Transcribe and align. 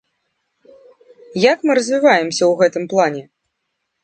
Як 1.51 1.57
мы 1.67 1.71
развіваемся 1.81 2.39
ў 2.47 2.53
гэтым 2.63 2.83
плане? 2.97 3.23